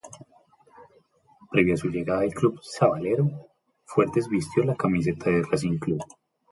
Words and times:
Previo 1.51 1.75
a 1.75 1.77
su 1.77 1.89
llegada 1.89 2.21
al 2.21 2.33
club 2.33 2.59
"sabalero", 2.63 3.29
Fuertes 3.85 4.27
vistió 4.29 4.63
la 4.63 4.75
camiseta 4.75 5.29
de 5.29 5.43
Racing 5.43 5.77
Club. 5.77 6.01